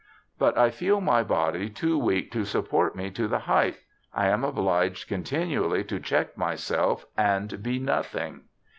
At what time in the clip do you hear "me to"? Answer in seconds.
2.95-3.27